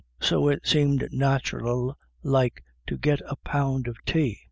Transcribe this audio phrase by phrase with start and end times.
[0.19, 1.93] So it seemed nathural
[2.23, 4.39] like to git a pound of tay.